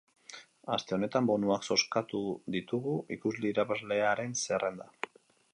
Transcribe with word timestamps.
Aste 0.77 0.95
honetan 0.97 1.27
bonuak 1.31 1.67
zozkatu 1.67 2.23
ditugu, 2.57 2.97
ikusi 3.19 3.47
irabazleen 3.53 4.37
zerrenda. 4.45 4.93